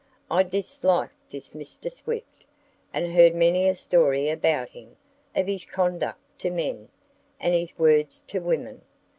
I 0.31 0.41
disliked 0.41 1.29
this 1.29 1.49
Mr. 1.49 1.91
Swift, 1.91 2.45
and 2.91 3.13
heard 3.13 3.35
many 3.35 3.69
a 3.69 3.75
story 3.75 4.29
about 4.29 4.69
him, 4.69 4.95
of 5.35 5.45
his 5.45 5.63
conduct 5.63 6.39
to 6.39 6.49
men, 6.49 6.89
and 7.39 7.53
his 7.53 7.77
words 7.77 8.23
to 8.25 8.39
women. 8.39 8.81